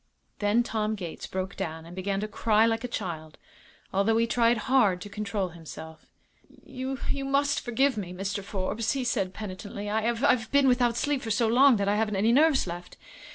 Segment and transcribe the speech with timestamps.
[0.39, 3.37] Then Tom Gates broke down and began to cry like a child,
[3.93, 6.07] although he tried hard to control himself.
[6.65, 8.43] "You you must forgive me, Mr.
[8.43, 12.15] Forbes," he said, penitently; "I I've been without sleep for so long that I haven't
[12.15, 12.97] any nerves left."